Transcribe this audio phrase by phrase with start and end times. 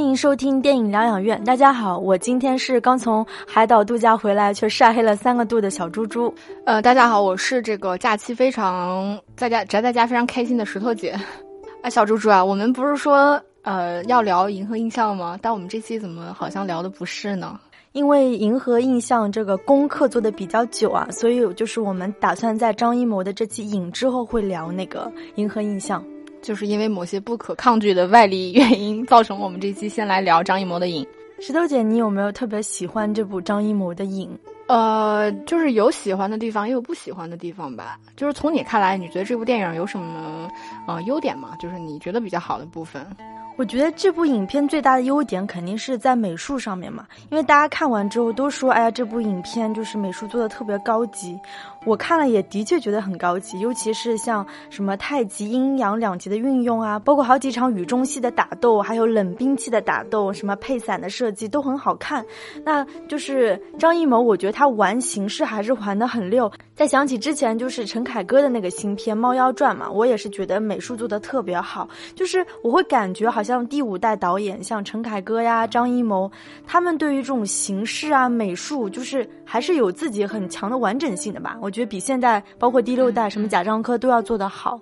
[0.00, 1.44] 欢迎收听电影疗养院。
[1.44, 6.34] 大家好，我今天是刚从海岛度假回来却晒黑了三个度的小猪猪。
[6.64, 11.14] 呃，大家好，我是这个假期非常在家宅在家非常开心的石头姐。
[11.84, 15.38] 哎，小猪猪啊，我们不是说呃要聊银河印象吗？
[15.42, 17.60] 但我们这期怎么好像聊的不是呢？
[17.92, 26.02] 因为银河印象这个功课做的比较久啊，所以就是我们打算在张艺谋的这期影之后会聊那个银河印象。
[26.42, 31.06] 就是因为某些不可抗拒的外力原因，造成我们这期先来聊张艺谋的影。
[31.40, 34.28] 石头姐，你有没有特别喜欢这部张艺谋的影？
[34.66, 37.98] 呃，就是有喜欢的地方，也有不喜欢的地方吧。
[38.14, 40.48] 就是从你看来，你觉得这部电影有什么
[40.86, 41.56] 呃优点吗？
[41.58, 43.04] 就是你觉得比较好的部分？
[43.56, 51.38] 我觉得这部影片最大的优点肯定是在美术上面嘛，因为大家看完之后都说，哎呀，这部影片就是美术做的特别高级。
[51.86, 62.24] 我看了也的确觉得很高级，尤其是像什么太极阴阳两极的运用啊，包括好几场雨中戏的打斗，还有冷兵器的打斗，什么配伞的设计都很好看。
[62.64, 66.52] 那就是张艺谋，我觉得他玩形式还是玩的很溜。
[66.74, 76.30] 再想起之前就是陈凯歌的那个新片《猫妖传》嘛，我也是觉得美术做的特别好，就是我会感觉好像第五代导演像陈凯歌呀、张艺谋，
[76.66, 81.56] 他们对于这种形式啊、美术，就是还是有自己很强的完整性的吧。
[81.62, 81.69] 我。
[81.70, 84.80] 我觉得比现在包括第六代什么贾樟柯都要做得好。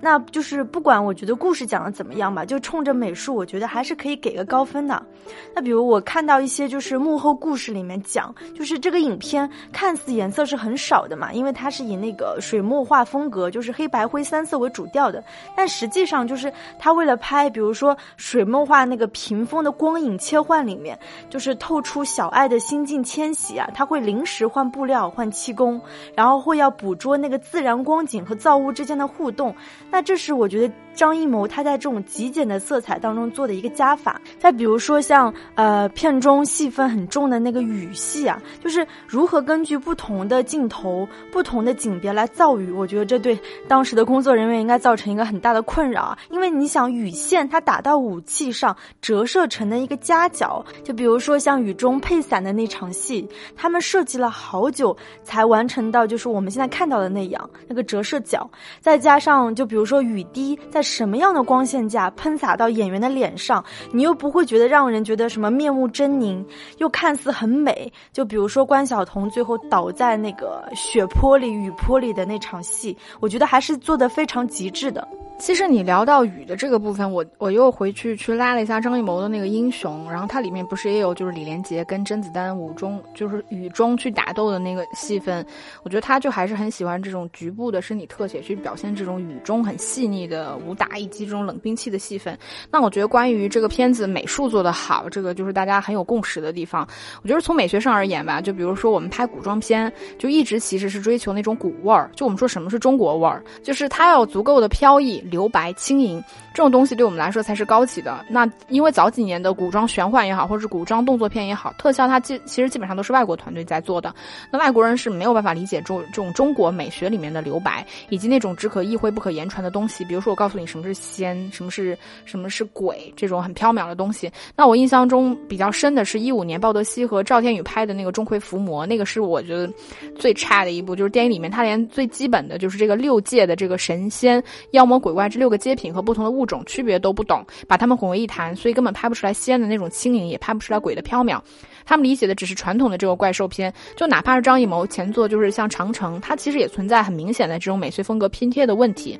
[0.00, 5.04] 那就是不管我觉得故事讲的怎么样吧，就冲着美术，我觉得还是可以给个高分的。
[5.52, 15.22] 那比如我看到一些就是幕后故事里面讲，就是这个影片看似颜色是很少的嘛，因为它是以那个水墨画风格，就是黑白灰三色为主调的。
[15.56, 20.96] 但实际上就是他为了拍，比如说水墨画那个屏风的光影切换里面，
[21.28, 25.80] 就是透出小爱的心境迁徙啊，他会临时换布料、换气功，
[26.14, 29.52] 然后会要捕捉那个自然光景和造物之间的互动。
[29.90, 30.74] 那这是我觉得。
[30.98, 43.38] 张艺谋他在这种极简的色彩当中做的一个加法，再比如说像呃片中戏份很重的那个雨戏啊，就是如何根据不同的镜头、不同的景别来造雨，我觉得这对
[43.68, 46.18] 当时的工作人员应该造成一个很大的困扰啊。
[46.30, 58.50] 因为你想雨线它打到武器上折射成的一个夹角，就比如说像雨中配伞的那场戏，他们设计了好久才完成到就是我们现在看到的那样那个折射角，
[58.80, 60.82] 再加上就比如说雨滴在。
[60.88, 63.62] 什么样的光线下喷洒到演员的脸上，
[63.92, 66.42] 你又不会觉得让人觉得什么面目狰狞，
[66.78, 67.92] 又看似很美？
[68.12, 75.06] 就比如说关晓彤最后倒在那个血泊里、雨泊里的那场戏，我觉得还是做的非常极致的。
[75.38, 85.46] 其实你聊到雨的这个部分，我我又回去去拉了一下张艺谋的那个英雄，然后它里面不是也有就是李连杰跟甄子丹雨中就是雨中去打斗的那个戏份，
[85.84, 92.36] 我觉得他就还是很喜欢这种局部的身体特写去表现这种雨中很细腻的武打以及这种冷兵器的戏份。
[92.70, 96.86] 那我觉得关于这个片子美术做得好，这个就是大家很有共识的地方。
[97.22, 105.24] 我觉得从美学上而言吧，就比如说我们拍古装片，就一直其实是追求那种古味儿，就我们说什么是中国味儿，就是它要足够的飘逸。
[105.28, 106.22] 留白、轻盈
[106.52, 108.24] 这种东西对我们来说才是高级的。
[108.28, 114.14] 那因为早几年的古装玄幻也好，或者是古装动作片也好，特效它基其实基本上都是外国团队在做的。
[114.50, 120.04] 那外国人是没有办法理解中这种中国美学里面的留白，以及那种只可意会不可言传的东西。
[120.04, 124.30] 比如说，我告诉你什么是仙，什么是什么是鬼，这种很缥缈的东西。
[124.56, 129.70] 那我印象中比较深的是一五年鲍德西和赵天宇拍的那个《钟馗伏魔》，那个是我觉得
[130.16, 135.08] 最差的一部，就是电影里面他连最基本的就是这个六界的这个神仙、妖魔鬼。
[135.18, 141.40] 外这六个街品和不同的物种区别都不懂，把它们混为一谈，所以根本拍不出来仙的那种轻盈，也拍不出来鬼的缥缈。
[141.84, 149.18] 他们理解的只是传统的这个怪兽片，就哪怕是张艺谋前作就是像长城，它其实也存在很明显的这种美学风格拼贴的问题。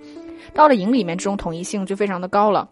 [0.54, 2.68] 到了影里面，这种统一性就非常的高了。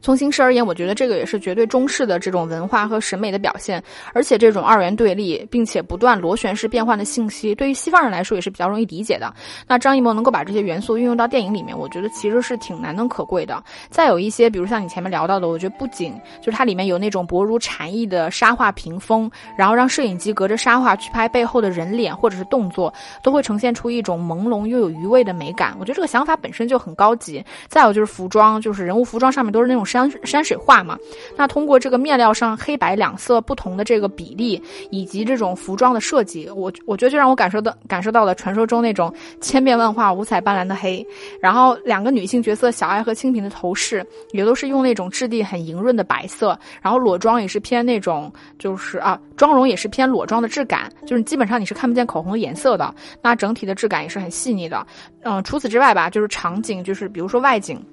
[0.00, 3.82] 从形式而言，我觉得这个也是绝对中式的这种文化和审美的表现，
[4.12, 9.32] 而且这种二元对立，并且不断螺旋式变换的信息，对于西方人来说也是比较容易理解的。
[9.66, 13.62] 那张艺谋能够把这些元素运用到电影里面，我觉得其实是挺难能可贵的。
[13.90, 22.92] 再有一些，比如像你前面聊到的，我觉得不仅就是它里面有那种薄如蝉翼的沙画屏风，然后让摄影机隔着沙画去拍背后的人脸或者是动作，
[23.22, 25.76] 都会呈现出一种朦胧又有余味的美感。
[25.78, 27.44] 我觉得这个想法本身就很高级。
[27.68, 29.82] 再有就是服装，就是人物服装上面都是那种。
[29.92, 30.96] 山山水画嘛，
[31.36, 41.06] 那通过这个面料上黑白两色不同的这个比例，以及这种服装的设计，我我觉得就让我感受到感受到了传说中那种千变万化、五彩斑斓的黑。
[41.40, 52.94] 然后两个女性角色小爱和清平的头饰也都是用那种质地很莹润的白色，然后裸妆也是偏那种就是啊，妆容也是偏裸妆的质感，就是基本上你是看不见口红的颜色的。
[53.20, 54.86] 那整体的质感也是很细腻的。
[55.24, 57.84] 嗯，除此之外吧，就是场景，就是比如说外景。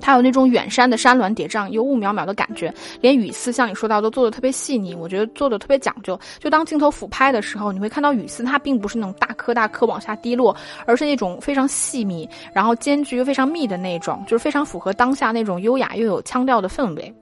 [0.00, 6.18] 它有那种远山的山峦叠嶂、幽雾渺渺的感觉，连雨丝像你说到都做的特别细腻，我觉得做的特别讲究。
[6.38, 10.56] 就当镜头俯拍的时候，你会看到雨丝，它并不是那种大颗大颗往下滴落，
[10.86, 17.14] 而是那种非常细密，然后间距又非常密的那种，就是非常符合当下那种优雅又有腔调的氛围。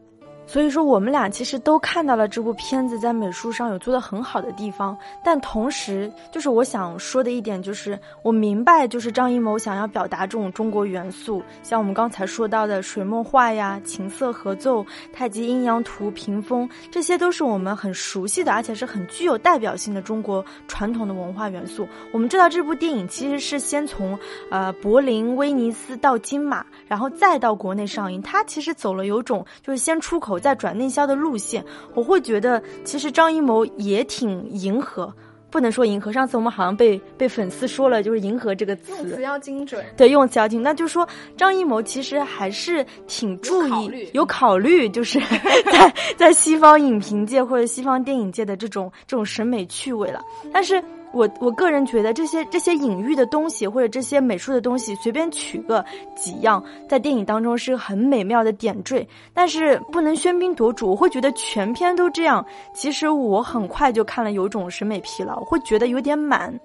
[0.47, 21.89] 所以说，我们俩其实都看到了这部片子在美术上有做的很好的地方，但同时，就是我想说的一点就是，我明白，就是张艺谋想要表达这种中国元素，像我们刚才说到的水墨画呀、琴瑟合奏、太极阴阳图、屏风，这些都是我们很熟悉的，而且是很具有代表性的中国传统的文化元素。
[22.13, 24.17] 我们知道这部电影其实是先从
[24.49, 30.36] 呃柏林、威尼斯到金马，然后再到国内上映，它其实走了有种就是先出口。
[30.39, 35.13] 在转内销的路线，我会觉得其实张艺谋也挺迎合，
[35.51, 36.13] 不能说迎合。
[36.13, 39.85] 上次我们好像被被粉丝说了，就是“迎合”这个词，用词要精准。
[39.97, 45.21] 对，用词要精，那就是说张艺谋其实还是挺注意、有考虑，就是
[45.71, 50.21] 在在西方影评界或者西方电影界的这种这种审美趣味了，
[50.53, 50.83] 但是。
[51.13, 60.91] 我我个人觉得这些这些隐喻的东西或者这些美术的东西，随便取个几样，在电影当中是很美妙的点缀，但是不能喧宾夺主。
[60.91, 62.45] 我会觉得全篇都这样，
[62.75, 66.59] 其实我很快就看了有种审美疲劳，会觉得有点满。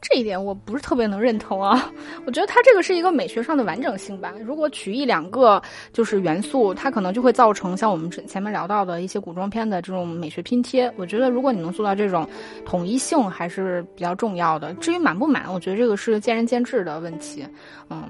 [0.00, 1.92] 这一点我不是特别能认同啊，
[2.24, 4.32] 我觉得它这个是一个美学上的完整性吧。
[4.44, 5.62] 如果取一两个
[5.92, 10.90] 就是元素，它可能就会造成像我们前面聊到的一些古装片的这种美学拼贴。
[10.96, 12.26] 我觉得如果你能做到这种
[12.64, 14.72] 统一性，还是比较重要的。
[14.74, 17.46] 至于满不满，我觉得这个是见仁见智的问题，
[17.90, 18.04] 嗯。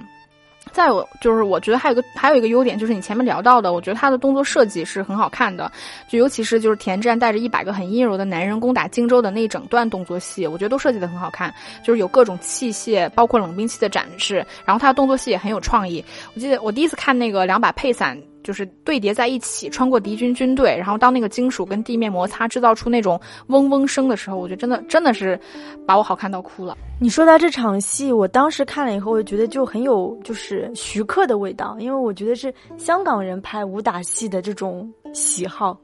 [0.72, 5.70] 再有就是，我觉得还有个还有一个优点，就是你前面聊到的，我觉得他的动作设计是很好看的，
[6.08, 11.52] 就尤其是就是田战带着一百个很阴柔的男人攻打荆州的那一整段动作戏，我觉得都设计的很好看，
[11.84, 16.04] 就是有各种器械，包括冷兵器的展示，然后他的动作戏也很有创意。
[16.34, 18.16] 我记得我第一次看那个两把配伞。
[18.42, 25.38] 就是对叠在一起，穿过敌军军队，然后当那个金属跟地面摩擦，制造出那种嗡嗡声的时候，我觉得真的真的是
[25.86, 26.76] 把我好看到哭了。
[26.98, 35.78] 你说到这场戏，我当时看了以后，我觉得就很有就是徐克的味道，因为我觉得是香港人拍武打戏的这种喜好。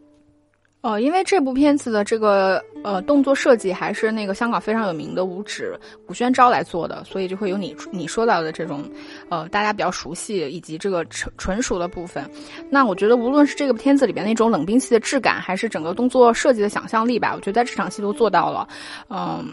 [0.86, 8.88] 哦，因为这部片子的这个呃动作设计还是那个香港非常有名的武指古宣昭来做的，所以就会有你你说到的这种，
[9.28, 12.24] 呃大家比较熟悉以及这个纯纯熟的部分。
[12.70, 18.68] 那我觉得无论是这个片子里边那种冷兵器的质感，还是整个动作设计的想象力吧，我觉得在这场戏都做到了。
[19.10, 19.52] 嗯，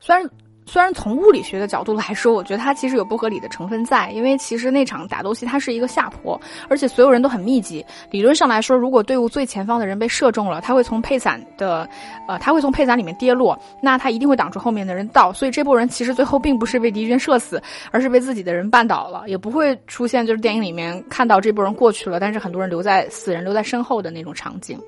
[0.00, 0.26] 虽然。
[0.66, 7.84] 虽然从物理学的角度来说，我觉得它其实有不合理的成分在，因为其实那场打斗戏它是一个下坡，而且所有人都很密集。
[8.10, 11.88] 理论上来说，如果队伍最前方的人被射中了，他会从配伞的，
[12.26, 15.32] 呃，他会从配伞里面跌落，那他一定会挡住后面的人到。
[15.32, 24.80] 所以这波人其实最后并不是被敌军射死，而是被自己的人绊倒了，也不会出现就是电影里面看到这波人过去了，但是很多人留在死人留在身后的那种场景。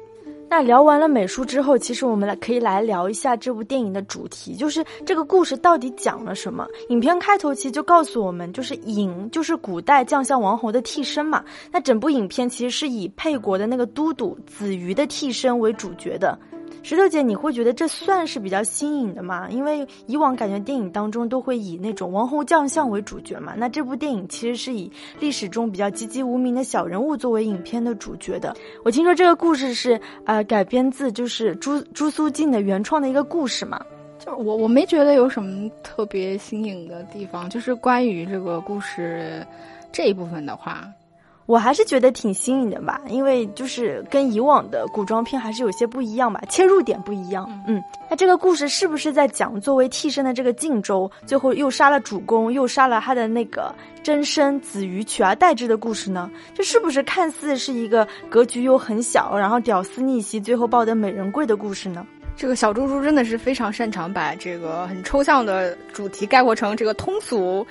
[0.49, 6.67] 那聊完了美术之后，其实我们来可以来聊一下这部电影的主题，就是这个故事到底讲了什么。
[6.89, 11.45] 影片开头其实就告诉我们，就是影就是古代将相王侯的替身嘛。
[11.73, 16.39] 那整部影片其实是以沛国的那个都督子瑜的替身为主角的。
[16.89, 19.49] 石头姐，你会觉得这算是比较新颖的吗？
[19.51, 23.55] 因为以往感觉电影当中都会以那种王侯将相为主角嘛。
[23.57, 24.89] 那这部电影其实是以
[25.19, 28.57] 历史中比较籍籍无名的小人物作为影片的主角的。
[28.85, 33.85] 我听说这个故事是呃改编自就是朱朱苏静的原创的一个故事嘛。
[34.25, 39.45] 就我我没觉得有什么特别新颖的地方，就是关于这个故事
[39.91, 40.89] 这一部分的话。
[41.47, 47.49] 我还是觉得挺新颖的吧，因为就是跟以往的古装片还是有些不一样吧，切入点不一样。
[47.69, 53.73] 嗯，那这个故事是不是在讲作为替身的这个晋州，最后又杀了主公，又杀了他的那个
[54.03, 56.29] 真身子瑜，取而代之的故事呢？
[56.53, 62.05] 这是不是看似是一个格局又很小，然后屌丝逆袭，最后抱得美人归的故事呢？
[62.37, 67.67] 这个小猪猪真的是非常擅长把这个很抽象的主题概括成这个通俗、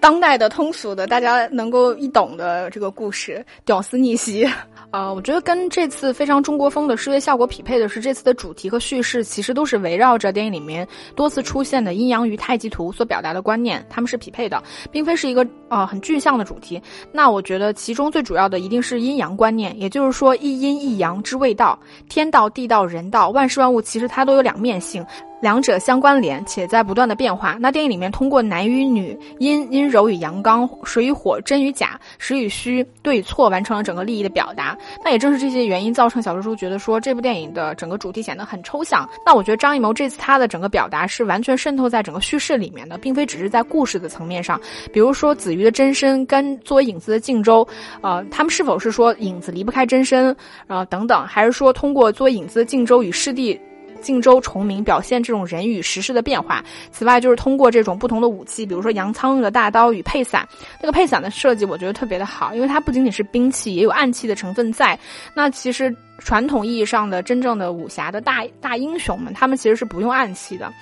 [0.00, 4.48] 当代的通俗的大家能够一懂的这个故事，屌丝逆袭。
[4.90, 16.80] 啊，我觉得跟这次非常中国风的视觉效果匹配的是，这次的主题和叙事其实都是围绕着电影里面多次出现的阴阳鱼太极图所表达的观念，他们是匹配的，并非是一个啊很具象的主题。
[17.12, 23.97] 那我觉得其中最主要的一定是阴阳观念，也就是说一阴一阳之谓道，天道、地道、人道，万事万物其。
[23.98, 25.04] 其实它都有两面性。
[25.40, 27.56] 两者相关联，且在不断的变化。
[27.60, 34.76] 那电影里面通过男与女、阴阴柔与阳刚、水与火、真与假、实与虚、对与错，完成了整个利益的表达。
[35.04, 39.08] 那也正是这些原因，造成小蜘蛛觉得说这部电影的整个主题显得很抽象。
[39.24, 44.60] 那我觉得张艺谋这次他的整个表达是完全渗透在整个叙事里面的，并非只是在故事的层面上。
[44.92, 47.64] 比如说子瑜的真身跟作为影子的靖州，
[48.00, 50.36] 呃，他们是否是说影子离不开真身，
[50.66, 53.56] 呃，等等，还是说通过作为影子的靖州与师弟？
[54.00, 56.64] 荆州重名表现这种人与时事的变化。
[56.90, 60.48] 此外，就是通过这种不同的武器，比如说杨仓用的大刀与配伞，
[60.80, 64.98] 那个配伞的设计我觉得特别的好，因为它不仅仅是兵器，也有暗器的成分在。
[65.34, 70.72] 那其实传统意义上的真正的武侠的大大英雄们，他们其实是不用暗器的。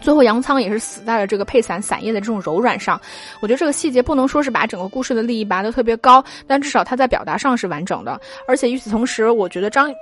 [0.00, 3.00] 最后，杨仓也是死在了这个配伞伞叶的这种柔软上。
[3.40, 8.20] 我觉得这个细节不能说是把整个故事的利益拔得特别高，但至少它在表达上是完整的。
[8.46, 9.92] 而且与此同时，我觉得张。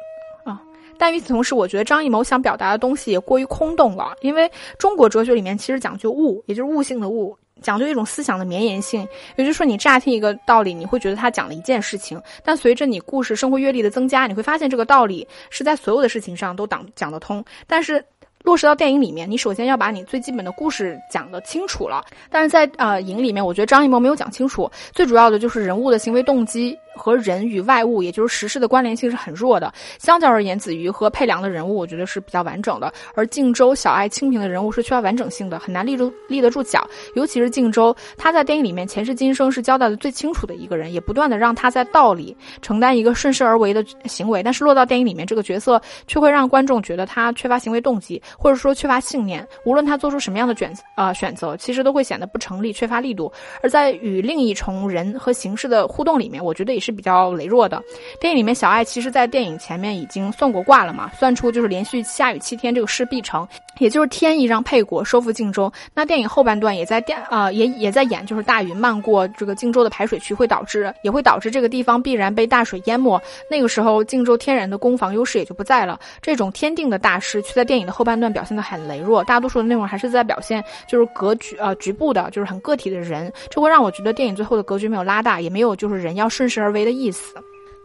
[0.99, 4.15] 但与此同时，我觉得张艺谋想表达的东西也过于空洞了。
[4.21, 9.07] 因为中国哲学里面其实讲究悟，也就是悟性的悟，讲究一种思想的绵延性。
[9.37, 17.45] 也就是说，你乍听一个道理，你会觉得他讲了一件事情，但随着你故事、生活阅历的增加，你会发现这个道理是在所有的事情上都讲讲得通。
[17.67, 18.05] 但是
[18.43, 22.05] 落实到电影里面，你首先要把你最基本的故事讲得清楚了。
[22.31, 26.77] 但是在呃影里面，我觉得张艺谋没有讲清楚，最主要的就是人物的行为动机。
[26.97, 29.73] 和人与外物，也就是实事的关联性是很弱的。
[29.99, 32.93] 相较而言，子瑜和佩良的人物，我觉得是比较完整的。
[33.15, 36.89] 而靖州、小爱、清平的人物是缺乏完整性的，很难立住立得住脚。
[37.15, 44.43] 尤其是靖州，他在电影里面前世今生是交代的最清楚的一个人，也不断的让他在道里承担一个顺势而为的行为。
[44.43, 49.47] 但是落到电影里面，这个角色却会让观众觉得他缺乏行为动机，或者说缺乏信念。
[49.65, 53.31] 无论他做出什么样的选呃选择，其实都会显得不成立，缺乏力度。
[53.63, 56.86] 而在与另一重人和形式的互动里面，我觉得也是。
[56.87, 57.83] 是比较羸弱的。
[58.21, 63.47] 电影里面，小爱其实在电影前面已经算过卦了嘛，算出就是连续下雨七天，这个事必成，
[63.79, 65.73] 也就是天意让沛国收复荆州。
[65.95, 73.21] 那电影后半段也在电啊，也也在演，就是大雨漫过这个荆州的排水渠，会导致也会导致这个地方必然被大水淹没。
[73.51, 75.99] 那个时候，荆州天然的攻防优势也就不在了。
[76.21, 87.35] 这种天定的大势，却在电影的后半段表现的很羸弱，大多数的内容还是在表现就是格局呃局部的，就是很个体的人，这会让我觉得电影最后的格局没有拉大，也没有就是人要顺势而为的意思。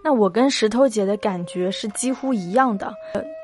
[0.03, 2.91] 那我跟石头姐的感觉是几乎一样的。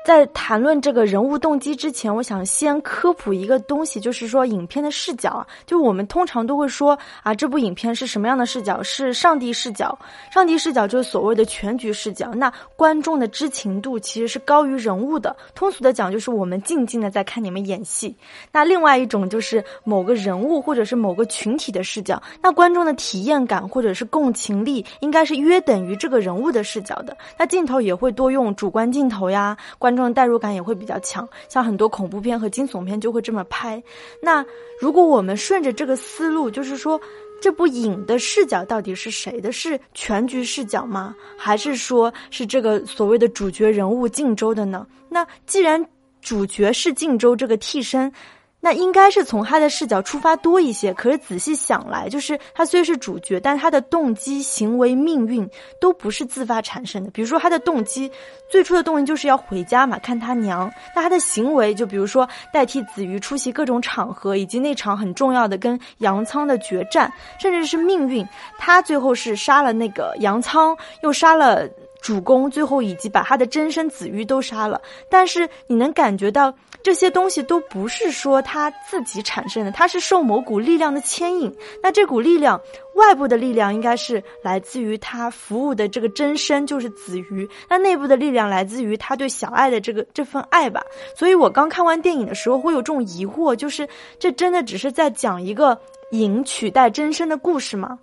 [0.04, 5.46] 在谈论这个人物动机之前，我想先科普一个东西，就是说影片的视角啊。
[5.66, 8.82] 就我们通常都会说啊，这部影片是什么样的视角？
[8.82, 9.98] 是上帝视角。
[10.32, 12.32] 上帝视角就是所谓的全局视角。
[12.32, 15.36] 那观众的知情度其实是高于人物的。
[15.54, 18.16] 通俗的讲，就是我们静静的在看你们演戏。
[18.50, 22.22] 那另外一种就是某个人物或者是某个群体的视角。
[22.40, 27.14] 那观众的体验感或者是共情力，应该是约等于这个人物的视角的。
[27.36, 29.87] 那镜头也会多用主观镜头呀，观。
[29.88, 33.82] 观众代入感也会比较强，像很多恐怖片和惊悚片就会这么拍。
[34.20, 34.44] 那
[34.78, 37.00] 如果我们顺着这个思路，就是说，
[37.40, 39.50] 这部影的视角到底是谁的？
[39.50, 41.16] 是全局视角吗？
[41.38, 44.86] 还是说是这个所谓的主角人物靖州的呢？
[45.08, 45.82] 那既然
[46.20, 48.12] 主角是靖州这个替身。
[48.60, 55.48] 那应该是从他的视角出发多一些，可是仔细想来，就是他虽是主角，但他的动机、行为、命运
[55.80, 57.10] 都不是自发产生的。
[57.12, 58.10] 比如说他的动机，
[58.50, 60.68] 最初的动机就是要回家嘛，看他娘。
[60.94, 71.68] 那他的行为，就比如说代替子瑜出席各种场合，以及那场很重要的跟杨仓的决战，甚至是命运，他最后是杀了那个杨仓，又杀了。
[72.00, 81.52] 主公最后以及把他的真身子瑜都杀了，但是你能感觉到这些东西都不是说他自己产生的，他是受某股力量的牵引。
[81.82, 82.60] 那这股力量，
[82.94, 87.48] 外部的力量应该是来自于他服务的这个真身，就是子瑜。
[87.68, 90.82] 那内部的力量来自于他对小爱的这个这份爱吧。
[91.16, 93.86] 所以我刚看完电影的时候会有这种疑惑，就是
[94.18, 95.78] 这真的只是在讲一个
[96.12, 97.98] 影取代真身的故事吗？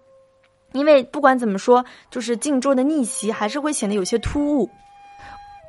[0.75, 4.69] 因为不管怎么说，就是靖州的逆袭还是会显得有些突兀。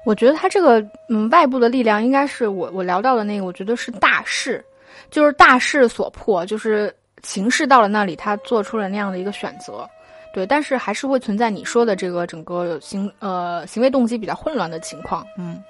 [0.05, 4.65] 我觉得他这个嗯外部的力量应该是我我聊到的那个，我觉得是大势，
[5.11, 9.89] 就是大势所迫，就是情势到了那里，他做出了那样的一个选择。
[10.33, 15.27] 对，但是还是会存在你说的这个整个行呃行为动机比较混乱的情况。
[15.39, 15.61] 嗯，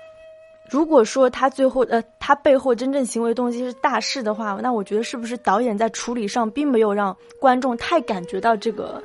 [0.68, 9.02] 如果说他最后呃他背后真正行为动机是大势的话，那我觉得是不是导演在处理上并没有让观众太感觉到这个。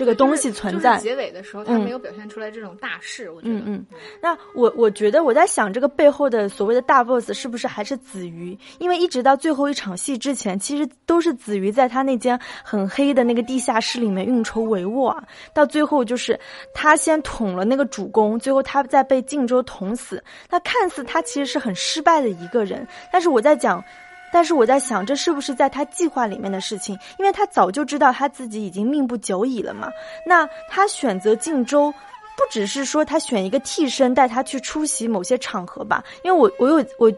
[0.00, 0.96] 这个东西存在。
[0.96, 3.54] 结尾的时候，他没有表现出来这种大势，我觉得。
[3.54, 3.86] 嗯嗯。
[4.22, 8.58] 那我我觉得我在想，这个背后的所谓的大 boss 是不是还是子瑜？
[8.78, 15.22] 因为一直到最后一场戏之前，其实都是子瑜在他那间很黑的那个地下室里面运筹帷幄啊。
[15.52, 16.40] 到最后就是
[16.72, 20.24] 他先捅了那个主公，最后他再被靖州捅死。
[20.48, 23.84] 那看似他其实是很失败的一个人，但是我在讲。
[24.32, 26.96] 但是我在想，这是不是在他计划里面的事情？
[27.18, 29.90] 因为他早就知道他自己已经命不久矣了嘛。
[30.24, 31.90] 那他选择靖州，
[32.36, 36.04] 不只是说他选一个替身带他去出席某些场合吧？
[36.22, 37.12] 因为我我有我，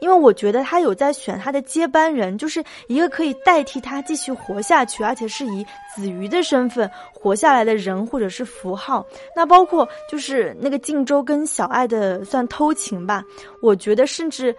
[0.00, 9.06] 因为我觉得他有在选他的接班人，就是一个可以代替他继续活下去，而且是以子瑜的身份活下来的人或者是符号。
[9.36, 13.22] 那包括就是那个靖州跟小爱的算偷情吧？
[13.60, 14.54] 我觉得甚至。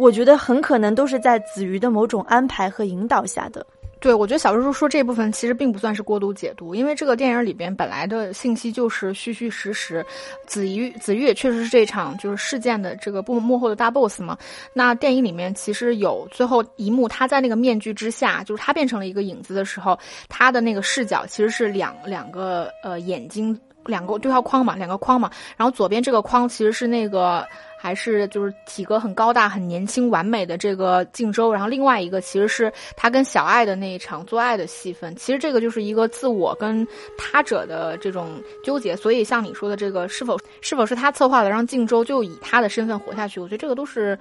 [0.00, 3.64] 我觉得很可能都是在子瑜的某种安排和引导下的。
[3.98, 10.02] 对，我觉得小叔叔说这部分其实并不算是过度解读，因为这个电影里边本来的信息就是虚虚实实。
[10.46, 14.38] 子瑜，子瑜也确实是这场就是事件的这个幕幕后的大 boss 嘛。
[14.72, 19.98] 那电影里面其实有最后一幕，他在那个面具之下，就是他变成了一个影子的时候，
[20.30, 23.54] 他的那个视角其实是两两个呃眼睛，
[23.84, 25.30] 两个对话框嘛，两个框嘛。
[25.58, 27.46] 然后左边这个框其实是那个。
[27.82, 35.16] 还是就是体格很高大、很年轻、完美的这个靖州，然后另外一个其实是他跟小爱的那一场做爱的戏份。
[35.16, 38.28] 其实这个就是一个自我跟他者的这种
[38.62, 38.94] 纠结。
[38.94, 43.40] 所以像你说的这个，是否是否是他策划的，让靖州就以他的身份活下去？
[43.40, 44.18] 我觉得这个都是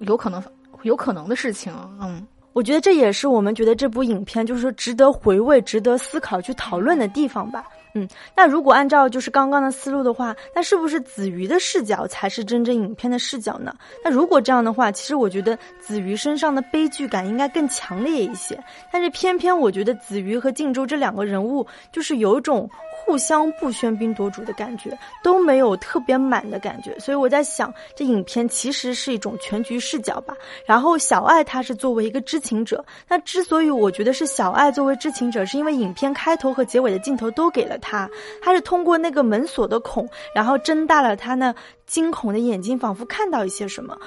[0.00, 0.42] 有可能、
[0.82, 1.72] 有可能的事情。
[2.02, 7.64] 嗯，我觉得这也是我们觉得这部影片就是值得回味、值得思考、去讨论的地方吧。
[7.94, 13.74] 嗯，那如果按照就是刚刚的思路的话，那是不是子瑜的视角才是真正影片的视角呢？
[14.04, 18.58] 那如果这样的话，其实我觉得子瑜身上的悲剧感应该更强烈一些。
[18.92, 22.68] 但是偏偏我觉得子瑜和靖州这两个人物就是有一种。
[23.02, 30.34] 互相不喧宾夺主的感觉都没有特别满的感觉，所以我在想，这影片其实是一种全局视角吧。
[30.64, 38.08] 然后小爱她是作为一个知情者，那之所以我觉得是小爱作为知情者，是因为影片开头和结尾的镜头都给了他，
[38.40, 41.54] 他是通过那个门锁的孔，然后睁大了他那
[41.86, 43.98] 惊恐的眼睛，仿佛看到一些什么。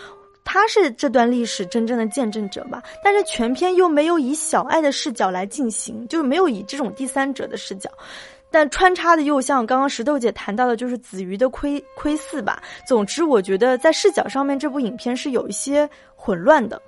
[0.45, 2.83] 他是这段历史真正的见证者吧？
[3.03, 7.89] 但是全篇又没有以小爱的视角来进行，就没有以这种第三者的视角。
[8.51, 12.61] 但穿插的又像刚刚石头姐谈到的，就是子瑜的窥窥伺吧。
[12.85, 16.79] 总之，我觉得在视角上面，这部影片是有一些混乱的。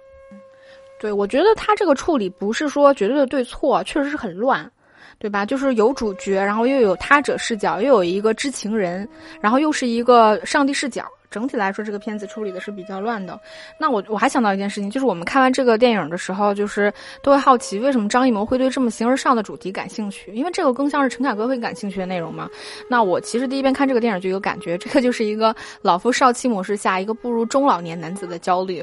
[0.99, 4.69] 对，我觉得他这个处理不是说绝对的对错，确实是很乱，
[5.17, 5.45] 对吧？
[5.45, 9.07] 就是有主角，然后又有他者视角，又有一个知情人，
[9.41, 11.05] 然后又是一个上帝视角。
[11.31, 13.37] 整体来说，这个片子处理的是比较乱的。
[13.77, 20.31] 那我我还想到一件事情，就是我们看完这个电影的时候，就是都会好奇，为什么张艺谋会对这么形而上的主题感兴趣？
[20.33, 22.47] 因为这个更像是陈凯歌会感兴趣的内容嘛。
[22.89, 28.81] 那我其实第一遍看这个电影就有感觉，这个就是一个老夫少妻模式下一个步入中老年男子的焦虑。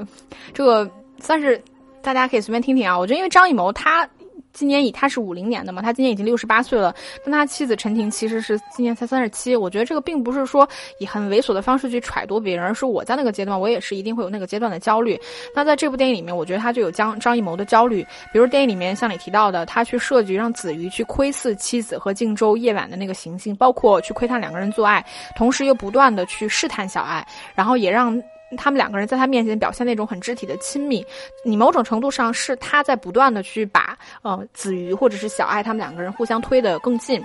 [0.52, 0.90] 这个
[1.20, 1.62] 算是
[2.02, 2.98] 大家可以随便听听啊。
[2.98, 4.06] 我觉得，因为张艺谋他。
[4.52, 6.94] 今年以他是五零年的嘛，他今年已经六十八岁了。
[7.24, 9.56] 但他妻子陈婷其实是今年才三十七。
[9.56, 15.18] 我觉得这个并不是说以很猥琐的方式去揣度别人，而是我在那个阶段，我也是一定会有那个阶段的焦虑。
[15.54, 18.06] 那在这部电影里面，我觉得他就有张张艺谋的焦虑。
[18.32, 25.04] 比如电影里面像你提到的，他去设计让子瑜去窥伺妻子和靖州夜晚的那个行径，包括去窥探两个人做爱，
[25.36, 28.22] 同时又不断的去试探小爱，然后也让。
[28.56, 31.04] 他们两个人在他面前表现那种很肢体的亲密，
[31.44, 37.22] 你某种程度上是他在不断的去把呃子瑜或者是小爱他们两个人互相推得更近。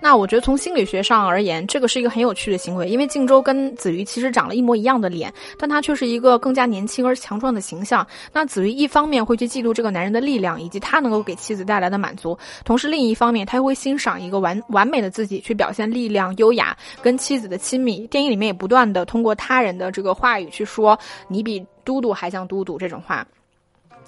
[0.00, 8.06] 那我觉得从心理学上而言，这个是一个很有趣的行为，因为靖州跟子瑜其实长了一模一样的脸，但他却是一个更加年轻而强壮的形象。
[8.32, 18.06] 那子瑜一方面会去嫉妒这个男人的力量以及他能够给妻子带来的满足，同时另一方面他又会欣赏一个完完美的自己去表现力量、优雅跟妻子的亲密。
[18.08, 23.26] 电影里面也不断的通过他人的这个话语去说你比都督还像都督这种话。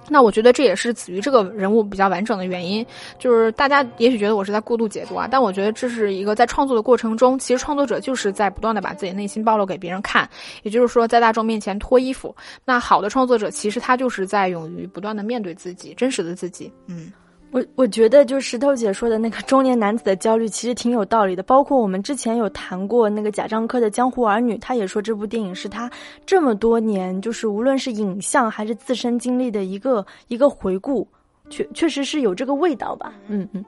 [0.08, 2.84] 那我觉得这也是子瑜这个人物比较完整的原因，
[3.18, 10.28] 就是大家也许觉得我是在过度解读啊，但我觉得这是一个在创作的过程中，其实创作者就是在不断的把自己内心暴露给别人看，
[10.62, 12.34] 也就是说在大众面前脱衣服。
[12.64, 17.12] 那好的创作者其实他就是在勇于不断的面对自己真实的自己，嗯。
[17.50, 21.42] 我我觉得，就石头姐说的那个中年男子的焦虑，其实挺有道理的。
[21.42, 25.90] 包括我们之前有谈过那个贾樟柯的《江湖儿女》，他也说这部电影是他
[26.26, 31.08] 这么多年，就是无论是影像还是自身经历的一个一个回顾，
[31.48, 33.14] 确确实是有这个味道吧。
[33.28, 33.64] 嗯嗯。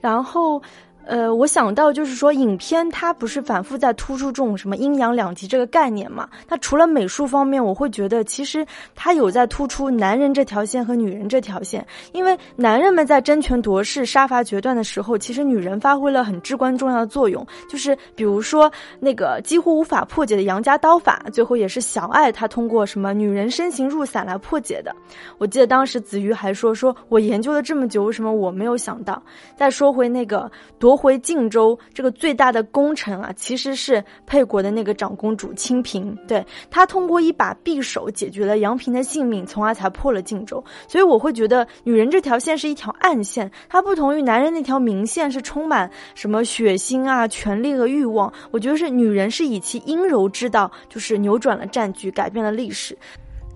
[0.00, 0.60] 然后，
[1.06, 6.28] 呃，我想到就是说，影片它不是反复在突出这种什么阴阳两极这个概念嘛？
[6.48, 11.84] 那除了美术方面，我会觉得其实它有在突出男人这条线和女人这条线。
[12.12, 17.44] 因为男人们在争权夺势、杀伐决断的时候，其实女人发挥了很至关重要的作用。
[17.68, 24.94] 就是比如说那个几乎无法破解的杨家刀法，最后也是小爱她通过什么女人身形入伞来破解的。
[25.38, 29.20] 我记得当时子瑜还说：“说我研究了这么久，为什么我没有想到？”
[29.56, 30.99] 再说回那个夺。
[31.00, 36.14] 回晋州这个最大的功臣啊，其实是沛国的那个长公主清平。
[36.28, 40.62] 对她通过一把匕首解决了杨平的性命，从而才破了晋州。
[40.86, 48.30] 所以我会觉得，女人这条线是一条暗线，它不同于男人那条明线，是充满什么血腥啊、权力和欲望。
[48.50, 52.94] 我觉得是女人是以其阴柔之道，就是扭转了战局，改变了历史。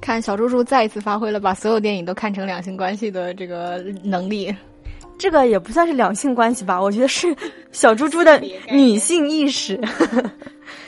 [0.01, 4.55] 看小猪猪再一次发挥了把所有电影都看成两性关系的这个能力。
[5.17, 7.35] 这个也不算是两性关系吧，我觉得是
[7.73, 8.39] 小猪猪的
[8.71, 9.81] 女性意识。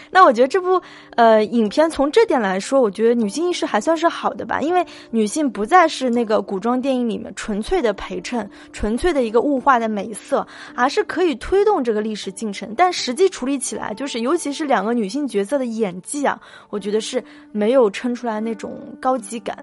[0.08, 0.80] 那我觉得这部
[1.16, 12.72] 呃影片从这点来说，我觉得女性意识还算是好的吧，因为女性不再是那个古装电影里面纯粹的陪衬、纯粹的一个物化的美色，而是可以推动这个历史进程。
[12.76, 19.62] 但实际处理起来，就是尤其是两个女性角色的演技啊，我觉得是没有撑出来那种高级感。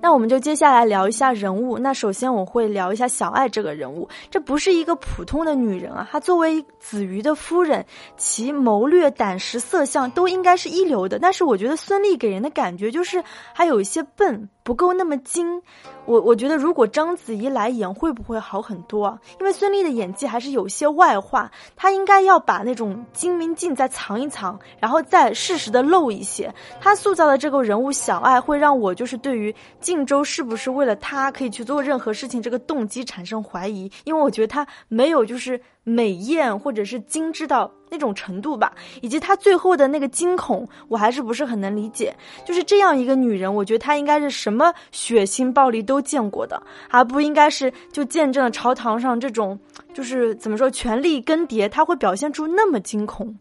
[0.00, 1.78] 那我们就接下来聊一下人物。
[1.78, 7.84] 那首先我会聊一下小爱这个人物，这不是一个普通的女人啊，她作为子瑜的夫人，
[8.16, 11.18] 其谋略、胆识、色相都应该是一流的。
[11.18, 14.48] 但是我觉得孙俪给人的感觉就是还有一些笨。
[14.68, 15.62] 不够那么精，
[16.04, 19.18] 我我觉得如果章子怡来演会不会好很多？
[19.40, 26.54] 因为孙俪的演技还是有些外化，她应该要把那种精明劲再藏一藏，然后再适时的露一些。
[26.82, 35.58] 她塑造的这个人物小爱会让我就是对于晋州是不是为了她可以去做任何事情这个动机产生怀疑，因为我觉得她没有就是。
[35.88, 42.14] 美艳或者是精致到那种程度吧，以及她最后的那个惊恐，我还是不是很能理解。
[42.44, 49.58] 就是这样一个女人，我觉得她应该是什么血腥暴力都见过的，而不应该是就见证了朝堂上这种
[49.94, 53.38] 就是怎么说权力更迭，她会表现出那么惊恐。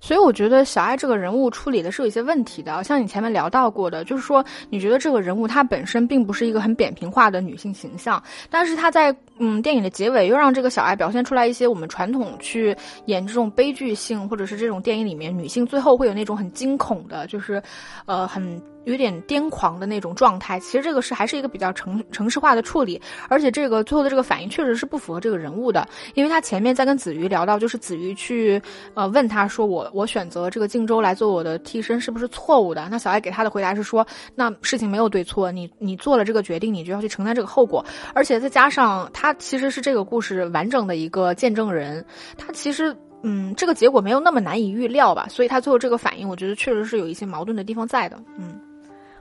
[0.00, 17.62] 所以我觉得小爱这个人物处理的是有一些问题的，像你前面聊到过的，就是说你觉得这个人物她本身并不是一个很扁平化的女性形象，但是她在嗯电影的结尾又让这个小爱表现出来一些我们传统去演这种悲剧性或者是这种电影里面女性最后会有那种很惊恐的，就是
[18.06, 18.60] 呃很。
[18.88, 28.60] 有点癫狂的那种状态，其实这个是还是一个比较城城市化的处理，而且这个最后的这个反应确实是不符合这个人物的，因为他前面在跟子瑜聊到，就是子瑜去
[28.94, 32.88] 呃问他说我我选择这个靖州来做我的替身是不是错误的？
[32.90, 42.04] 那小爱给他的回答是说，那事情没有对错，你你做了这个决定，你就要去承担这个后果，而且再加上他其实是这个故事完整的一个见证人，
[42.38, 48.58] 他其实嗯这个结果没有那么难以预料吧，所以他最后这个反应，我觉得确实是有一些矛盾的地方在的，嗯。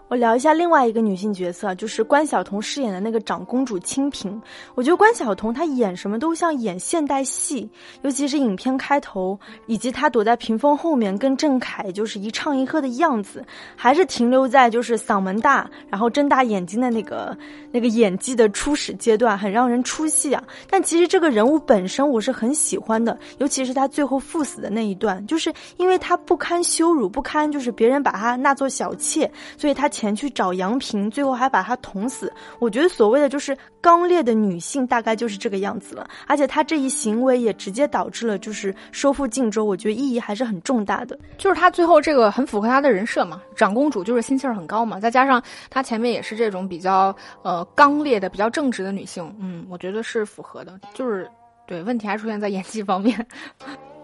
[0.09, 4.41] 我聊一下另外一个女性角色，就是关晓彤饰演的那个长公主清平。
[4.73, 7.69] 我觉得关晓彤她演什么都像演现代戏，
[8.03, 13.43] 尤其是影片开头，以及她躲在屏风后面跟郑恺就是一唱一和的样子，
[13.75, 17.37] 还是停留在就是嗓门大，然后睁大眼睛的那个
[17.73, 20.41] 那个演技的初始阶段，很让人出戏啊。
[20.69, 29.91] 但其实这个人物本身我是很喜欢的，尤其是她最后赴死的那一段，就是因为她不堪羞辱，不堪就是别人把她纳做小妾，所以她。
[29.97, 32.31] 前去找杨平，最后还把他捅死。
[32.59, 36.07] 我觉得所谓的就是刚烈的女性，大概就是这个样子了。
[36.27, 41.17] 而且她这一行为也直接导致了就是收复荆州，我觉得意义还是很重大的。
[41.39, 50.79] 就是她最后这个很符合她的人设嘛，长公主就是心气儿很高嘛，再加上她前面也是这种比较呃刚烈的、比较正直的女性，嗯，我觉得是符合的。
[50.93, 51.27] 就是
[51.65, 53.25] 对问题还出现在演技方面。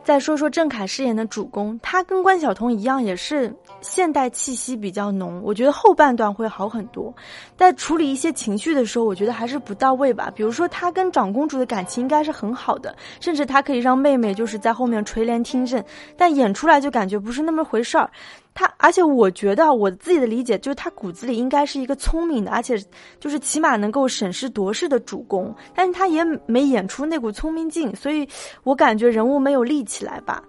[0.04, 5.42] 再说说郑恺饰演的主公，他跟关晓彤一样，也是现代气息比较浓。
[5.44, 7.14] 我觉得后半段会好很多，
[7.56, 10.30] 在处理一些情绪的时候，我觉得还是不到位吧。
[10.36, 15.82] 比如说，他跟长公主的感情应该是很好的，甚至他可以让妹妹就是在后面垂帘听政，
[16.18, 18.10] 但演出来就感觉不是那么回事儿。
[18.54, 22.78] 他，而且我觉得我自己的理解就是，他骨子里应该是一个聪明的，而且
[23.20, 28.28] 就是起码能够审时度势的主公，但是他也没演出那股聪明劲，所以
[28.64, 30.44] 我感觉人物没有立起来吧。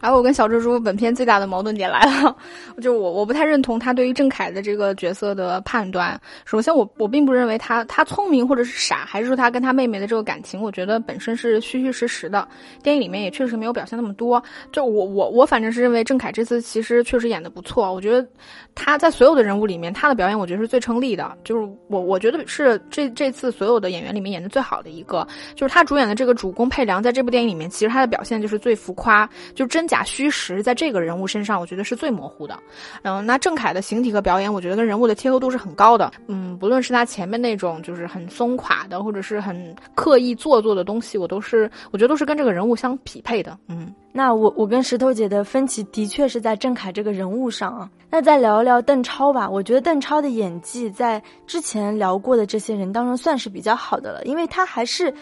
[0.00, 2.36] 而我跟小蜘蛛本片最大的矛盾点来了，
[2.82, 6.20] 就我我不太认同他对于郑恺的这个角色的判断。
[6.44, 12.46] 首先，我我并不认为他他聪明或者是傻，还是说他跟他妹妹的这个感情，我觉得本身是虚虚实实的。
[12.82, 14.42] 电影里面也确实没有表现那么多。
[14.70, 17.90] 就我我我反正是认为郑恺这次其实确实演的不错。
[17.92, 18.28] 我觉得
[18.74, 21.34] 他在所有的人物里面，他的表演我觉得是最成立的。
[21.42, 25.26] 就是我我觉得是这这次所有的演员里面演的最好的一个。
[25.54, 29.85] 就是他主演的这个主公佩良，在这部电影里面，其实他的表现就是最浮夸，就真。
[29.86, 32.58] 假虚实在这个人物身上，我觉得是最模糊的。
[33.02, 36.10] 嗯，那郑恺的形体和表演，我觉得跟人物的贴合度是很高的。
[36.26, 43.58] 嗯，不论是他前面那种就是很松垮的，或者是很刻意做作的东西，我都是我觉得都是跟这个人物相匹配的。
[43.68, 47.90] 嗯，那我我跟石头姐的分歧的确是在郑恺这个人物上啊。
[48.10, 55.12] 那再聊一聊邓超吧，我觉得邓超的演技在之前聊过的这些人当中算是比较好的了，因为他还是。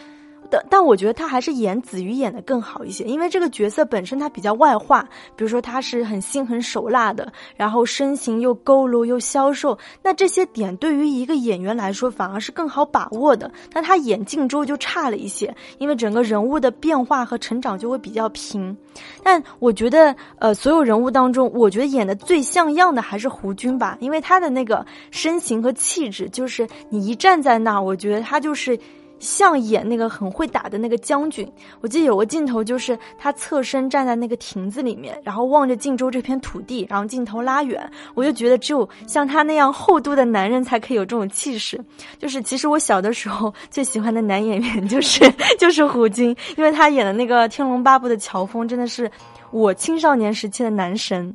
[0.69, 5.03] 但我觉得他还是演子瑜演的更好一些，因为这个角色本身他比较外化，
[5.37, 13.51] 比如说他是很心狠手辣的，然后身形又佝偻又消瘦，那这些点对于一个演员来说反而是更好把握的。
[13.73, 18.77] 那他演靖州就差了一些，因为整个人物的变化和成长就会比较平。
[19.23, 28.79] 但我觉得，呃，所有人物当中，我觉得演的最像样的还是胡军吧，因为他的那个身形和气质，就是你一站在那儿，我觉得他就是。
[29.25, 41.83] 像演那个很会打的那个将军，我记得有个镜头就是他侧身站在那个亭子里面，然后望着晋州这片土地，然后镜头拉远，我就觉得只有像他那样厚度的男人才可以有这种气势。
[42.19, 45.25] 就是其实我小的时候最喜欢的男演员就是
[45.59, 49.11] 就是胡军，因为他演的那个《天龙八部》的乔峰真的是
[49.51, 51.35] 我青少年时期的男神。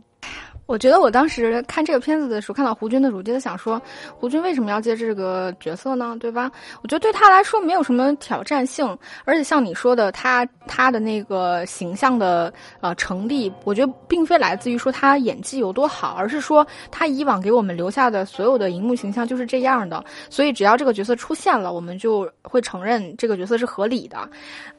[0.70, 3.82] 我觉得我当时看这个片子的时候，看到胡军的时候，就在想说，
[4.16, 6.16] 胡军为什么要接这个角色呢？
[6.20, 6.52] 对吧？
[6.84, 8.86] 我觉得对他来说没有什么挑战性，
[9.26, 24.30] 而且像你说的，他他的那个形象的呃成立，我觉得并非来自于说他演技有多好，而是说他以往给我们留下的所有的荧幕形象就是这样的，所以只要这个角色出现了，我们就会承认这个角色是合理的。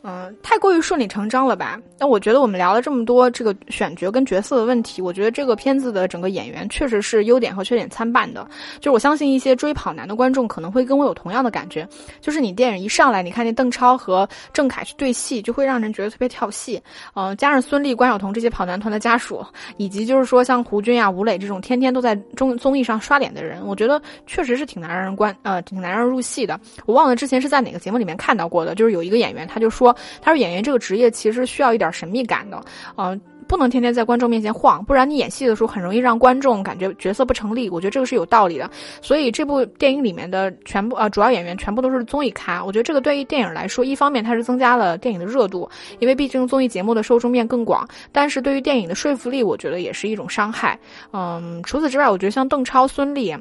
[0.05, 1.81] 嗯，太过于顺理成章了吧？
[1.98, 5.80] 那我觉得我们聊了这么多这个选角跟角色的问题，我觉得这个片。
[5.81, 8.47] 子的整个演员确实是优点和缺点参半的，
[8.79, 11.88] 就是我相信一些追跑男的观众可能会跟我有同样的感觉，
[12.21, 16.81] 就是你电影一上来，你看见邓超和郑恺去对戏，就会让人觉得特别跳戏。
[17.14, 19.45] 嗯，加上孙俪、关晓彤这些跑男团的家属，
[19.79, 26.61] 以及就是说像胡军啊、吴磊这种天天都在综综艺上刷脸的人，我觉得确实是挺难让人观呃挺难让人入戏的。
[26.87, 32.62] 我忘了之前是在哪个节目里面看到过的，就是有一个演员他就说，他说演员这个职业其实需要一点神秘感的，
[32.97, 33.21] 嗯。
[33.50, 37.68] 不能天天在观众面前晃，不然你演戏的时候很容易让观众感觉角色不成立。
[37.68, 38.70] 我觉得这个是有道理的。
[39.02, 42.64] 所以这部电影里面的全部呃主要演员全部都是综艺咖。
[42.64, 47.84] 我觉得这个对于电影来说，一方面它是增加了电影的热度，因为毕竟综艺节目的受众面更广。
[48.12, 50.78] 但是对于电影的说服力，我觉得也是一种伤害。
[51.12, 53.36] 嗯，除此之外，我觉得像邓超、孙俪。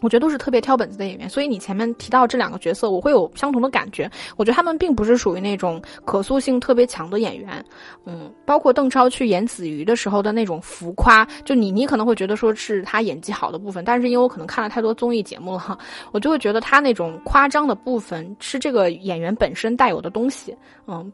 [0.00, 4.10] 我觉得都是特别挑本子的演员，所以你前面提到这两个角色，我会有相同的感觉。
[4.36, 7.64] 我觉得他们并不是属于那种可塑性特别强的演员，
[8.04, 15.78] 嗯，包括邓超去演子瑜的时候的那种浮夸，就你你可能会觉得说是他演技好的部分，但是因为我可能看了太多综艺节目了，
[16.12, 20.56] 我就会觉得他那种夸张的部分是这个演员本身带有的东西，
[20.86, 21.12] 嗯，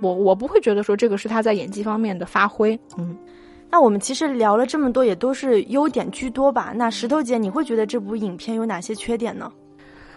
[0.00, 3.16] 我我不会觉得说这个是他在演技方面的发挥，嗯。
[3.70, 6.72] 那我们其实聊了这么多，也都是优点居多吧？
[6.74, 9.52] 那石头姐，你会觉得这部影片有哪些缺点呢？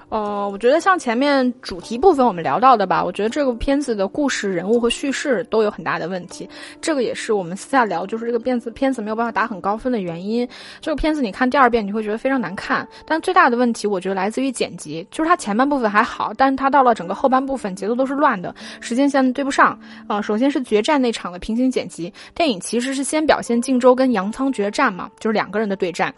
[0.10, 6.50] 呃，我觉得像前面主题部分我们聊到的吧，我觉得这个片子的故事、人物和叙事都有很大的问题。
[6.82, 10.48] 这个也是我们私下聊，就是这个片子片子没有办法打很高分的原因。
[10.82, 19.80] 这个片子你看第二遍你会觉得非常难看，但最大的问题我觉得来自于剪辑，就是它前半部分还好，但是它到了整个后半部分节奏都是乱的，时间线对不上。
[20.08, 26.12] 啊，首先是决战那场的平行剪辑，电影其实是先表现靖州跟杨仓决战嘛，就是两个人的对战。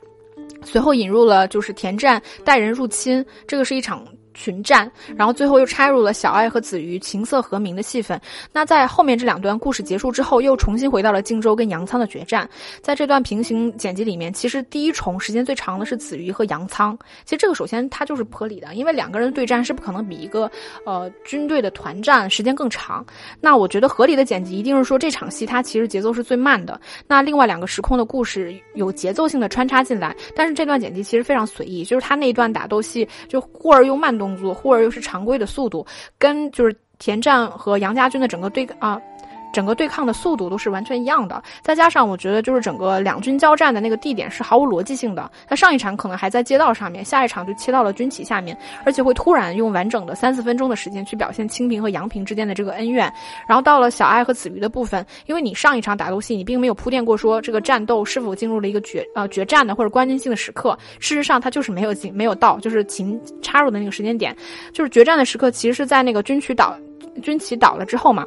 [0.63, 4.05] 随后引入了就是田战带人入侵，这个是一场。
[4.33, 8.19] 群战，然后最后又插入了小爱和子瑜情色和鸣的戏份。
[8.51, 12.47] 那在后面这两段故事结束之后，又重新回到了荆州跟杨仓的决战。
[12.81, 16.97] 在这段平行剪辑里面，其实第一重时间最长的是子瑜和杨仓。
[17.25, 20.49] 其实这个首先它就是不合理的，因为两个人对战是不可能比一个
[20.85, 23.05] 呃军队的团战时间更长。
[23.39, 26.79] 那我觉得合理的剪辑一定是说这场戏它其实节奏是最慢的。
[27.07, 34.11] 那另外两个时空的故事有节奏性的穿插进来，但是这段剪辑其实非常随意，就是他那一段打斗戏就忽而又慢。
[34.21, 35.83] 动作，忽而又是常规的速度，
[36.19, 39.01] 跟就是田战和杨家军的整个对啊，
[39.53, 41.41] 整个对抗的速度都是完全一样的。
[41.61, 45.29] 再加上我觉得就是整个两军交战的那个地点是毫无逻辑性的。
[45.47, 53.11] 他上一场可能还在街道上面，下一场就切到了军旗下面，而且会突然用完整的三四分钟的时间去表现清平和杨平之间的这个恩怨。
[53.47, 64.35] 然后到了小爱和子瑜的部分，因为你上一场打斗戏你并没有铺垫过说这个战斗是否进入了一个决呃决战的或者关键性的时刻，事实上它就是没有进没有到，就是秦插入的那个时间点，
[64.73, 66.75] 就是决战的时刻其实是在那个军旗倒
[67.21, 68.25] 军旗倒了之后嘛。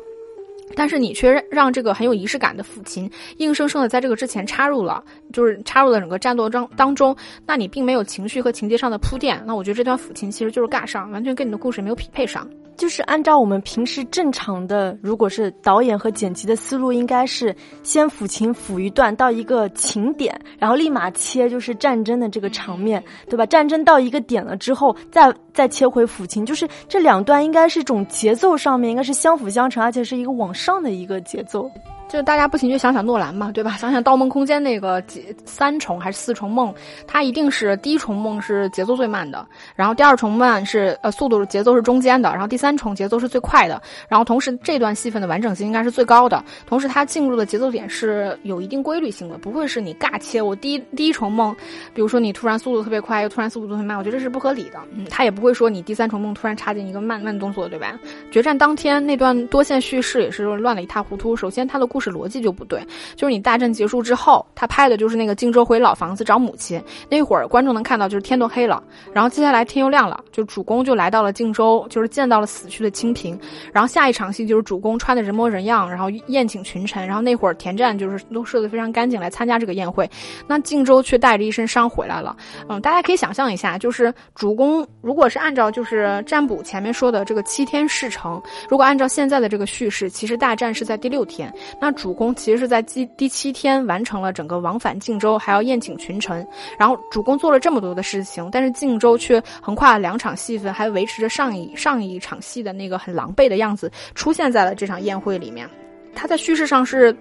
[0.74, 7.14] 但是你却让这个很有仪式感的抚琴硬生生的在这个之前插入了，就是插入了整个战斗当当中，
[7.46, 12.48] 那你并没有情绪和情节上的铺垫，那我觉得这段抚琴其实就是尬上，完全跟你的故事没有匹配上。
[12.76, 23.46] 就是按照我们平时正常的，如果是导演和剪辑的思路，应该是先抚琴抚一段到一个情点，然后立马切就是战争的这个场面，对吧？
[23.46, 31.70] 战争到一个点了之后，再再切回抚琴，就是这两段应该是种节奏上面应该是相辅相成，而且是一个往上的一个节奏。
[32.14, 33.72] 就大家不行就想想诺兰嘛，对吧？
[33.76, 36.72] 想想《盗梦空间》那个几三重还是四重梦，
[37.08, 50.40] 它一定是第一重梦是节奏最慢的，然后第二重慢是呃速度节奏是中间的，然后第三重节奏是最快的，然后同时这段戏份的完整性应该是最高的，同时它进入的节奏点是有一定规律性的，不会是你尬切。
[50.40, 51.52] 我第一第一重梦，
[51.92, 54.78] 比如说你突然速度特别快，又突然速度特别慢，我觉得这是不合理的。
[54.92, 57.98] 嗯，他也不会说你第三重梦突然插进一个慢慢动作，对吧？
[58.30, 61.34] 决战当天那段多线叙事也是乱的一塌糊涂。
[61.34, 62.86] 首先，它的故事是逻辑就不对，
[63.16, 66.82] 就是你大战结束之后，他拍的就是那个荆州回老房子找母亲。
[67.08, 73.38] 那会儿，观众能看到就是天都黑了，然后接下来天又亮了，就主公就来到了荆州，就是见到了死去的清平，
[73.72, 80.08] 然后下一场戏就是主公穿的人模人样，然后宴请群臣，然后那会儿田战就是都设的非常干净来参加这个宴会，
[80.46, 82.36] 那荆州却带着一身伤回来了。
[82.68, 92.34] 嗯，大家可以想象一下，就是主公如果是按照就是占卜前面说的这个七天事成，如果按照现在的这个叙事，其实大战是在第六天，那主公。
[92.34, 96.46] 其实是在第第七天完成了整个往返晋州，还要宴请群臣。
[96.78, 105.68] 然后主公做了这么多的事情，但是晋州却横跨了两场戏份，还维持着上一上一场戏的那个很狼狈的样子，出现在了这场宴会里面。
[106.14, 107.16] 他在叙事上是。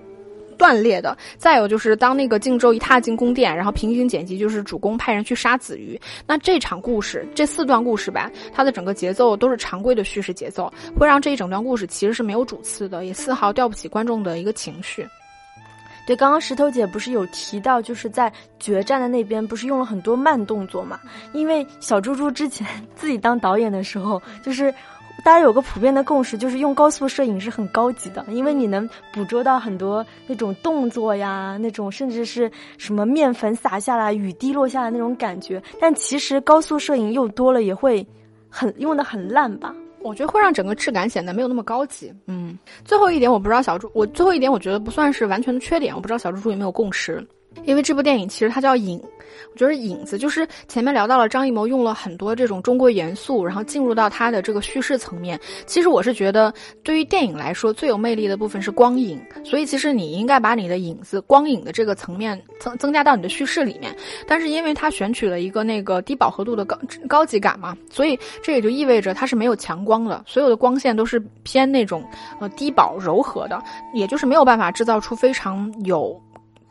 [0.63, 1.17] 断裂的。
[1.38, 5.99] 再有就是，当那个靖州一踏进宫殿，然后平行剪辑就是主公派人去杀子瑜。
[6.26, 15.06] 那这场故事，这四段故事吧，它的整个节奏都是常规的叙事节奏，会让这一整段故事其实是没有主次的，也丝毫吊不起观众的一个情绪。
[16.08, 20.97] 对，刚刚石头姐不是有提到，就是在决战的那边不是用了很多慢动作嘛？
[21.34, 24.73] 因为小猪猪之前 自己当导演的时候，就是。
[25.23, 35.62] 大家有个普遍的共识，就是用高速摄影是很高级的，因为你能捕捉到很多那种动作呀，那种甚至是什么面粉洒下来、雨滴落下来那种感觉。
[35.80, 38.06] 但其实高速摄影又多了，也会
[38.49, 39.73] 很用的很烂吧？
[40.02, 42.13] 我觉得会让整个质感显得没有那么高级。
[42.28, 47.26] 嗯，最后一点我不知道小猪，我最后一点我觉得不算是完全的缺点，我不知道小猪猪有没有共识。
[47.66, 49.02] 因为这部电影其实它叫影，
[49.52, 55.39] 我觉得影子就是前面聊到了张艺谋用了很多这种中国元素，然后进入到他的这个叙事层面。
[55.66, 63.96] 其实我是觉得，对于电影来说最有魅力的部分是光影，所以其实你应该把你的影子、光影的这个层面增增加到你的叙事里面。
[64.28, 72.04] 但是因为它选取了一个那个低饱和度的高高级感嘛，所以这也就意味着它是没有强光的，所有的光线都是偏那种
[72.42, 73.62] 呃低饱柔和的，
[73.94, 76.20] 也就是没有办法制造出非常有。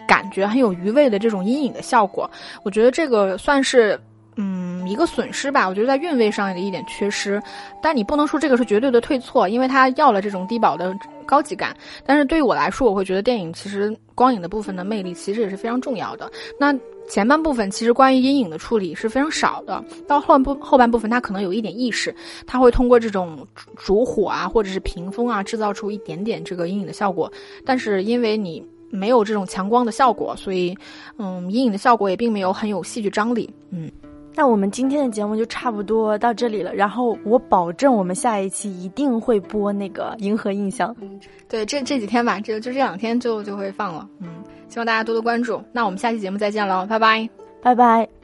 [0.06, 2.30] 感觉很有余味的这种阴影的效果，
[2.64, 3.98] 我觉得这个算是
[4.36, 5.68] 嗯一个损失吧。
[5.68, 7.42] 我觉得在韵味上的一点缺失，
[7.82, 10.94] 但你不能说这个是绝对的退错，因为它要了这种低保的
[11.26, 11.76] 高级感。
[12.04, 16.30] 但是对于我来说，我会觉得电影其实光影的部分的魅力其实也是非常重要的。
[16.58, 16.74] 那
[17.08, 22.14] 前半部分其实关于阴影的处理是非常少的，到后半部后半部分它可能有一点意识，
[22.46, 27.30] 它会通过这种烛火啊或者是屏风啊制造出一点点这个阴影的效果。
[27.64, 28.64] 但是因为你。
[28.92, 30.76] 没有这种强光的效果，所以，
[31.18, 33.48] 嗯，阴影的效果也并没有很有戏剧张力。
[33.70, 33.90] 嗯，
[34.35, 36.74] 那我们今天的节目就差不多到这里了。
[36.74, 40.90] 然后我保证，我们下一期一定会播那个《银河印象》。
[41.00, 44.07] 嗯，对，这这几天吧，这就这两天就就会放了。
[44.20, 44.28] 嗯，
[44.68, 45.62] 希望大家多多关注。
[45.72, 47.28] 那我们下期节目再见喽，拜拜，
[47.62, 48.21] 拜拜。